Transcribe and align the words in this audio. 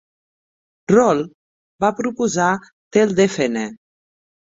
Rohl 0.93 1.19
va 1.85 1.91
proposar 1.99 2.47
Tell 2.97 3.13
Defenneh. 3.21 3.67